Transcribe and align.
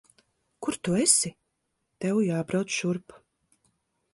Kur 0.67 0.77
tu 0.87 0.95
esi? 1.01 1.31
Tev 2.05 2.23
jābrauc 2.29 2.75
šurp. 2.79 3.17